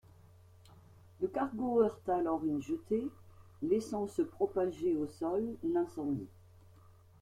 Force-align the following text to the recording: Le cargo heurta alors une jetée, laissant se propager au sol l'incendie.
Le 1.21 1.27
cargo 1.27 1.83
heurta 1.83 2.15
alors 2.17 2.43
une 2.43 2.59
jetée, 2.59 3.07
laissant 3.61 4.07
se 4.07 4.23
propager 4.23 4.95
au 4.95 5.05
sol 5.05 5.45
l'incendie. 5.61 6.25